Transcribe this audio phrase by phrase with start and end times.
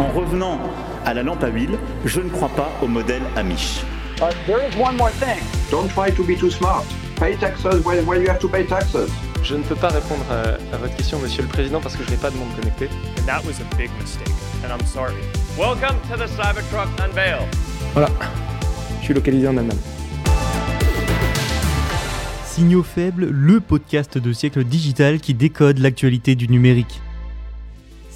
[0.00, 0.58] En revenant
[1.04, 3.82] à la lampe à huile, je ne crois pas au modèle Amish.
[4.46, 5.42] There is one more thing.
[5.70, 6.84] Don't try to be too smart.
[7.16, 9.10] Pay taxes when, when you have to pay taxes.
[9.42, 12.10] Je ne peux pas répondre à, à, votre question, Monsieur le Président, parce que je
[12.10, 12.88] n'ai pas de monde connecté.
[13.18, 14.32] And that was a big mistake,
[14.64, 15.12] and I'm sorry.
[15.58, 17.46] Welcome to the Cybertruck Unveil.
[17.92, 18.08] Voilà,
[19.00, 19.76] je suis localisé en Allemagne.
[22.46, 27.02] Signaux faibles, le podcast de siècle digital qui décode l'actualité du numérique.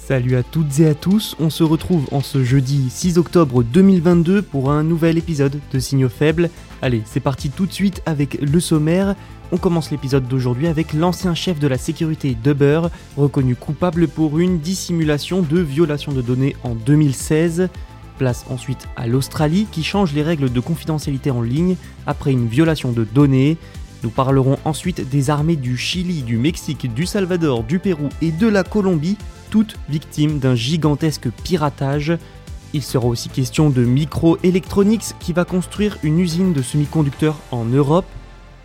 [0.07, 4.43] Salut à toutes et à tous, on se retrouve en ce jeudi 6 octobre 2022
[4.43, 6.51] pour un nouvel épisode de Signaux faibles.
[6.83, 9.15] Allez, c'est parti tout de suite avec le sommaire.
[9.51, 12.81] On commence l'épisode d'aujourd'hui avec l'ancien chef de la sécurité d'Uber,
[13.17, 17.69] reconnu coupable pour une dissimulation de violation de données en 2016.
[18.19, 22.91] Place ensuite à l'Australie qui change les règles de confidentialité en ligne après une violation
[22.91, 23.57] de données.
[24.03, 28.47] Nous parlerons ensuite des armées du Chili, du Mexique, du Salvador, du Pérou et de
[28.47, 29.17] la Colombie,
[29.55, 32.17] toutes victimes d'un gigantesque piratage.
[32.73, 38.03] Il sera aussi question de Microelectronics qui va construire une usine de semi-conducteurs en Europe.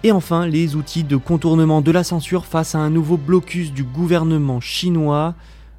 [0.03, 3.85] Et enfin, les outils de contournement de la censure face à un nouveau blocus du
[3.85, 5.37] gouvernement chinois.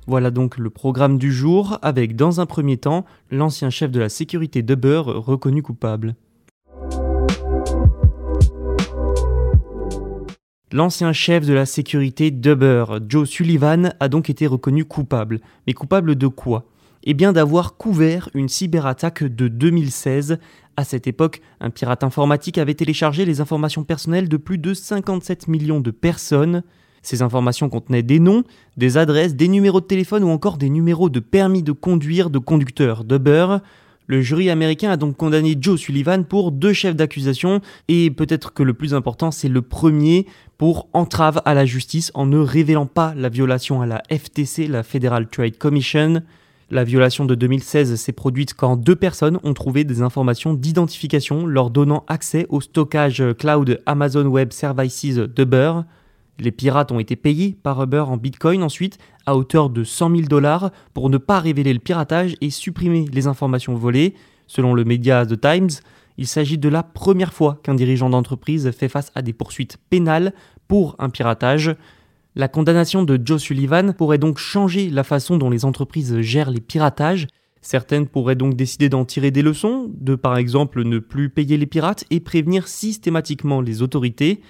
[0.08, 4.08] Voilà donc le programme du jour, avec dans un premier temps l'ancien chef de la
[4.08, 6.16] sécurité d'Uber reconnu coupable.
[10.73, 15.41] L'ancien chef de la sécurité d'Uber, Joe Sullivan, a donc été reconnu coupable.
[15.67, 16.63] Mais coupable de quoi?
[17.03, 20.39] Eh bien d'avoir couvert une cyberattaque de 2016.
[20.78, 25.50] À cette époque, un pirate informatique avait téléchargé les informations personnelles de plus de 57
[25.50, 26.63] millions de personnes.
[27.01, 28.46] Ces informations contenaient des noms,
[28.78, 32.40] des adresses, des numéros de téléphone ou encore des numéros de permis de conduire de
[32.40, 33.57] conducteurs d'Uber.
[34.07, 38.62] Le jury américain a donc condamné Joe Sullivan pour deux chefs d'accusation et peut-être que
[38.62, 40.25] le plus important c'est le premier
[40.61, 44.83] pour entrave à la justice en ne révélant pas la violation à la FTC, la
[44.83, 46.22] Federal Trade Commission.
[46.69, 51.72] La violation de 2016 s'est produite quand deux personnes ont trouvé des informations d'identification leur
[51.72, 55.81] donnant accès au stockage cloud Amazon Web Services d'Uber.
[56.38, 60.22] Les pirates ont été payés par Uber en Bitcoin ensuite à hauteur de 100 000
[60.28, 64.13] dollars pour ne pas révéler le piratage et supprimer les informations volées.
[64.45, 65.81] Selon le média The Times,
[66.17, 70.33] il s'agit de la première fois qu'un dirigeant d'entreprise fait face à des poursuites pénales
[70.67, 71.75] pour un piratage.
[72.35, 76.61] La condamnation de Joe Sullivan pourrait donc changer la façon dont les entreprises gèrent les
[76.61, 77.27] piratages.
[77.61, 81.66] Certaines pourraient donc décider d'en tirer des leçons, de par exemple ne plus payer les
[81.66, 84.41] pirates et prévenir systématiquement les autorités.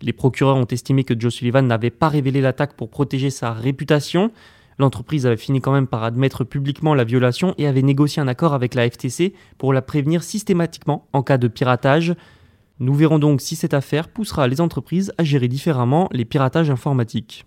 [0.00, 4.30] Les procureurs ont estimé que Joe Sullivan n'avait pas révélé l'attaque pour protéger sa réputation.
[4.78, 8.54] L'entreprise avait fini quand même par admettre publiquement la violation et avait négocié un accord
[8.54, 12.14] avec la FTC pour la prévenir systématiquement en cas de piratage.
[12.80, 17.46] Nous verrons donc si cette affaire poussera les entreprises à gérer différemment les piratages informatiques.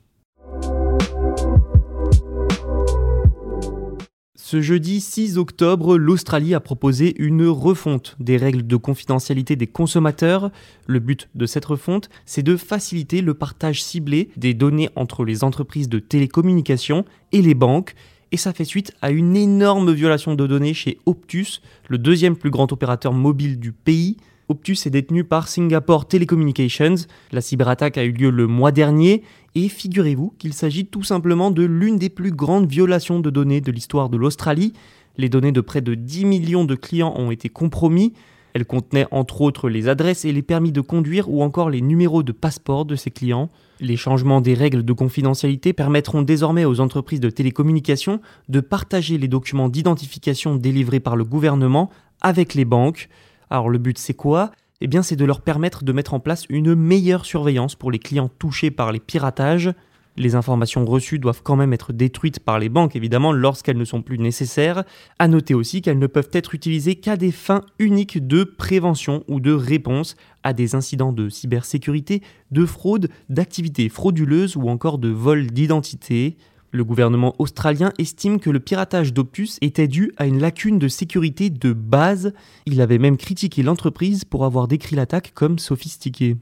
[4.50, 10.52] Ce jeudi 6 octobre, l'Australie a proposé une refonte des règles de confidentialité des consommateurs.
[10.86, 15.44] Le but de cette refonte, c'est de faciliter le partage ciblé des données entre les
[15.44, 17.04] entreprises de télécommunications
[17.34, 17.94] et les banques.
[18.32, 22.50] Et ça fait suite à une énorme violation de données chez Optus, le deuxième plus
[22.50, 24.16] grand opérateur mobile du pays.
[24.50, 26.96] Optus est détenu par Singapore Telecommunications.
[27.34, 29.24] La cyberattaque a eu lieu le mois dernier
[29.56, 33.72] et figurez-vous qu'il s'agit tout simplement de l'une des plus grandes violations de données de
[33.74, 34.72] l'histoire de l'Australie.
[35.18, 38.14] Les données de près de 10 millions de clients ont été compromis.
[38.54, 42.24] Elles contenaient entre autres les adresses et les permis de conduire ou encore les numéros
[42.24, 43.50] de passeport de ces clients.
[43.82, 49.28] Les changements des règles de confidentialité permettront désormais aux entreprises de télécommunications de partager les
[49.28, 51.90] documents d'identification délivrés par le gouvernement
[52.22, 53.10] avec les banques.
[53.50, 54.52] Alors le but c'est quoi?
[54.82, 58.00] Eh bien c'est de leur permettre de mettre en place une meilleure surveillance pour les
[58.00, 59.74] clients touchés par les piratages.
[60.20, 64.02] Les informations reçues doivent quand même être détruites par les banques évidemment lorsqu'elles ne sont
[64.02, 64.84] plus nécessaires.
[65.20, 69.40] À noter aussi qu'elles ne peuvent être utilisées qu'à des fins uniques de prévention ou
[69.40, 75.48] de réponse à des incidents de cybersécurité, de fraude, d'activités frauduleuses ou encore de vol
[75.48, 76.38] d'identité.
[76.72, 81.50] Le gouvernement australien estime que le piratage d'Optus était dû à une lacune de sécurité
[81.50, 82.34] de base.
[82.66, 86.36] Il avait même critiqué l'entreprise pour avoir décrit l'attaque comme sophistiquée.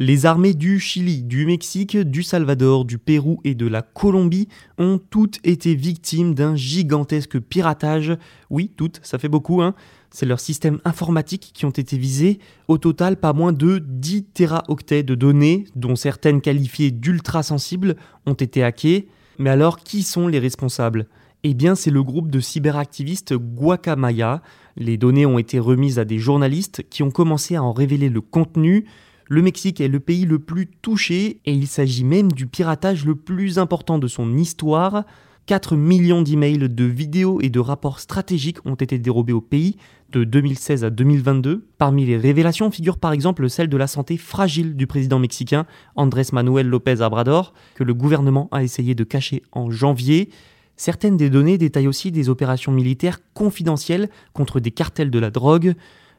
[0.00, 4.46] Les armées du Chili, du Mexique, du Salvador, du Pérou et de la Colombie
[4.78, 8.16] ont toutes été victimes d'un gigantesque piratage.
[8.48, 9.74] Oui, toutes, ça fait beaucoup, hein.
[10.10, 12.38] C'est leurs systèmes informatiques qui ont été visés.
[12.66, 17.96] Au total, pas moins de 10 teraoctets de données, dont certaines qualifiées d'ultra sensibles,
[18.26, 19.08] ont été hackées.
[19.38, 21.06] Mais alors, qui sont les responsables?
[21.44, 24.42] Eh bien, c'est le groupe de cyberactivistes Guacamaya.
[24.76, 28.20] Les données ont été remises à des journalistes qui ont commencé à en révéler le
[28.20, 28.86] contenu.
[29.28, 33.14] Le Mexique est le pays le plus touché et il s'agit même du piratage le
[33.14, 35.04] plus important de son histoire.
[35.48, 39.78] 4 millions d'emails, de vidéos et de rapports stratégiques ont été dérobés au pays
[40.12, 41.66] de 2016 à 2022.
[41.78, 45.64] Parmi les révélations figure par exemple celle de la santé fragile du président mexicain
[45.96, 50.28] Andrés Manuel López Obrador, que le gouvernement a essayé de cacher en janvier.
[50.76, 55.74] Certaines des données détaillent aussi des opérations militaires confidentielles contre des cartels de la drogue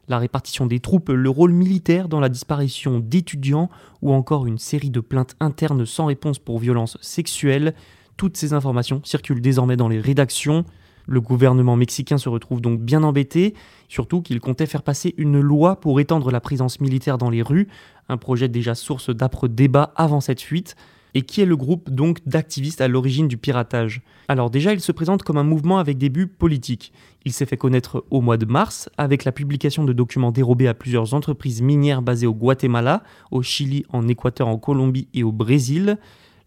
[0.08, 3.70] la répartition des troupes, le rôle militaire dans la disparition d'étudiants
[4.02, 7.76] ou encore une série de plaintes internes sans réponse pour violences sexuelles.
[8.20, 10.66] Toutes ces informations circulent désormais dans les rédactions.
[11.08, 13.54] Le gouvernement mexicain se retrouve donc bien embêté,
[13.88, 17.70] surtout qu'il comptait faire passer une loi pour étendre la présence militaire dans les rues,
[18.10, 20.76] un projet déjà source d'âpres débats avant cette fuite
[21.14, 24.02] et qui est le groupe donc d'activistes à l'origine du piratage?
[24.28, 26.92] Alors déjà, il se présente comme un mouvement avec des buts politiques.
[27.24, 30.74] Il s'est fait connaître au mois de mars avec la publication de documents dérobés à
[30.74, 33.02] plusieurs entreprises minières basées au Guatemala,
[33.32, 35.98] au Chili, en Équateur, en Colombie et au Brésil.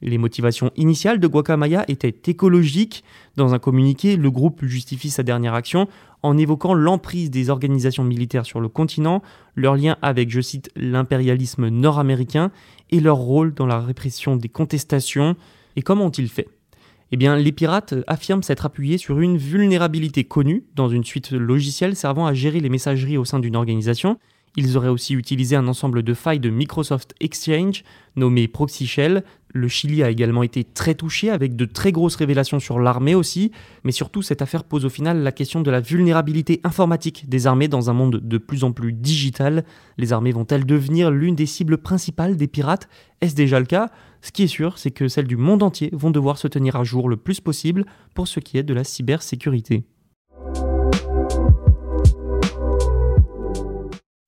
[0.03, 3.05] Les motivations initiales de Guacamaya étaient écologiques.
[3.37, 5.89] Dans un communiqué, le groupe justifie sa dernière action
[6.23, 9.23] en évoquant l'emprise des organisations militaires sur le continent,
[9.55, 12.51] leur lien avec, je cite, l'impérialisme nord-américain
[12.91, 15.37] et leur rôle dans la répression des contestations.
[15.77, 16.49] Et comment ont-ils fait?
[17.13, 21.95] Eh bien, les pirates affirment s'être appuyés sur une vulnérabilité connue dans une suite logicielle
[21.95, 24.19] servant à gérer les messageries au sein d'une organisation.
[24.57, 27.85] Ils auraient aussi utilisé un ensemble de failles de Microsoft Exchange
[28.17, 32.59] nommé Proxy Shell le Chili a également été très touché avec de très grosses révélations
[32.59, 33.53] sur l'armée aussi,
[33.85, 37.69] mais surtout cette affaire pose au final la question de la vulnérabilité informatique des armées
[37.69, 39.65] dans un monde de plus en plus digital.
[39.99, 42.89] Les armées vont-elles devenir l'une des cibles principales des pirates?
[43.21, 43.91] Est-ce déjà le cas?
[44.23, 46.85] Ce qui est sûr, c'est que celles du monde entier vont devoir se tenir à
[46.85, 47.85] jour le plus possible
[48.15, 49.85] pour ce qui est de la cybersécurité.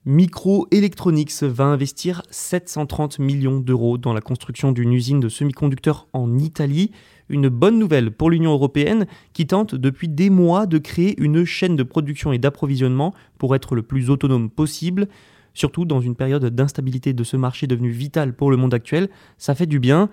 [0.06, 6.90] Microelectronics va investir 730 millions d'euros dans la construction d'une usine de semi-conducteurs en Italie.
[7.30, 11.74] Une bonne nouvelle pour l'Union européenne qui tente depuis des mois de créer une chaîne
[11.74, 15.08] de production et d'approvisionnement pour être le plus autonome possible.
[15.54, 19.08] Surtout dans une période d'instabilité de ce marché devenu vital pour le monde actuel,
[19.38, 20.10] ça fait du bien.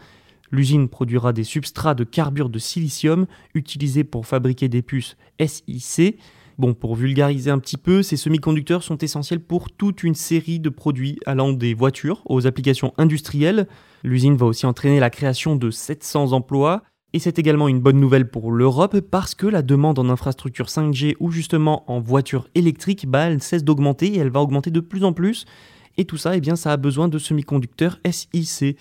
[0.51, 6.17] L'usine produira des substrats de carbure de silicium utilisés pour fabriquer des puces SiC.
[6.79, 11.17] Pour vulgariser un petit peu, ces semi-conducteurs sont essentiels pour toute une série de produits
[11.25, 13.67] allant des voitures aux applications industrielles.
[14.03, 16.83] L'usine va aussi entraîner la création de 700 emplois.
[17.13, 21.15] Et c'est également une bonne nouvelle pour l'Europe parce que la demande en infrastructure 5G
[21.19, 25.03] ou justement en voitures électriques, bah, elle cesse d'augmenter et elle va augmenter de plus
[25.03, 25.45] en plus.
[25.97, 28.77] Et tout ça, eh bien, ça a besoin de semi-conducteurs SiC.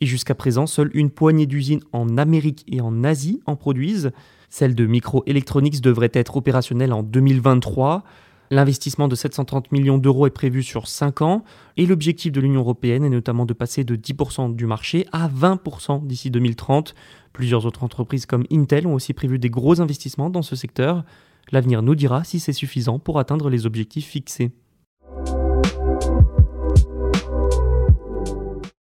[0.00, 4.12] Et jusqu'à présent, seule une poignée d'usines en Amérique et en Asie en produisent.
[4.52, 8.04] Celle de Microelectronics devrait être opérationnelle en 2023.
[8.50, 11.42] L'investissement de 730 millions d'euros est prévu sur 5 ans
[11.78, 16.06] et l'objectif de l'Union européenne est notamment de passer de 10% du marché à 20%
[16.06, 16.94] d'ici 2030.
[17.32, 21.02] Plusieurs autres entreprises comme Intel ont aussi prévu des gros investissements dans ce secteur.
[21.50, 24.50] L'avenir nous dira si c'est suffisant pour atteindre les objectifs fixés.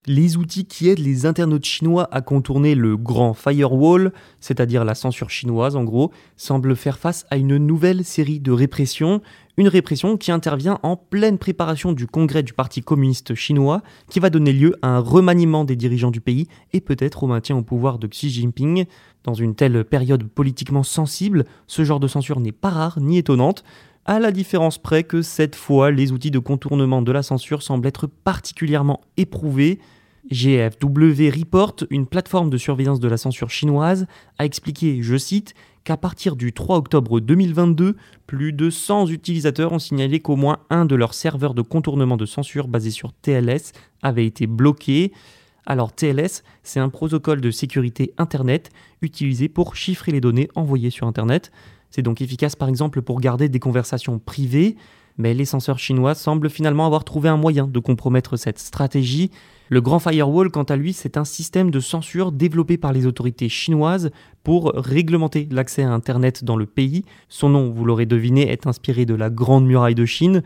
[0.08, 5.30] Les outils qui aident les internautes chinois à contourner le grand firewall, c'est-à-dire la censure
[5.30, 9.22] chinoise en gros, semblent faire face à une nouvelle série de répressions,
[9.58, 14.30] une répression qui intervient en pleine préparation du congrès du Parti communiste chinois, qui va
[14.30, 17.98] donner lieu à un remaniement des dirigeants du pays et peut-être au maintien au pouvoir
[17.98, 18.86] de Xi Jinping.
[19.24, 23.64] Dans une telle période politiquement sensible, ce genre de censure n'est pas rare ni étonnante,
[24.06, 27.88] à la différence près que cette fois, les outils de contournement de la censure semblent
[27.88, 29.80] être particulièrement éprouvés.
[30.32, 34.08] GFW Report, une plateforme de surveillance de la censure chinoise,
[34.40, 37.96] a expliqué, je cite, qu'à partir du 3 octobre 2022,
[38.26, 42.26] plus de 100 utilisateurs ont signalé qu'au moins un de leurs serveurs de contournement de
[42.26, 43.72] censure basé sur TLS
[44.02, 45.14] avait été bloqué.
[45.68, 48.72] Alors TLS, c'est un protocole de sécurité Internet
[49.02, 51.52] utilisé pour chiffrer les données envoyées sur Internet.
[51.96, 54.76] C'est donc efficace par exemple pour garder des conversations privées,
[55.18, 59.32] mais les censeurs chinois semblent finalement avoir trouvé un moyen de compromettre cette stratégie.
[59.70, 63.48] Le Grand Firewall, quant à lui, c'est un système de censure développé par les autorités
[63.48, 64.12] chinoises
[64.44, 67.06] pour réglementer l'accès à Internet dans le pays.
[67.30, 70.44] Son nom, vous l'aurez deviné, est inspiré de la Grande Muraille de Chine.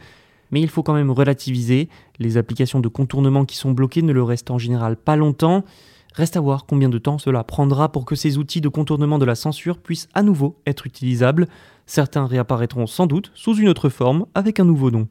[0.52, 1.90] Mais il faut quand même relativiser,
[2.20, 5.64] les applications de contournement qui sont bloquées ne le restent en général pas longtemps.
[6.14, 9.26] Reste à voir combien de temps cela prendra pour que ces outils de contournement de
[9.26, 11.48] la censure puissent à nouveau être utilisables.
[11.86, 15.08] Certains réapparaîtront sans doute sous une autre forme avec un nouveau nom.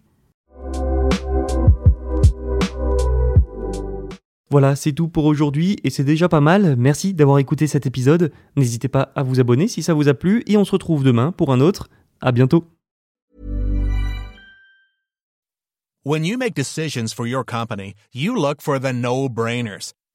[4.51, 6.75] Voilà, c'est tout pour aujourd'hui et c'est déjà pas mal.
[6.77, 8.33] Merci d'avoir écouté cet épisode.
[8.57, 11.33] N'hésitez pas à vous abonner si ça vous a plu et on se retrouve demain
[11.33, 11.91] pour un autre.
[12.21, 12.65] À bientôt.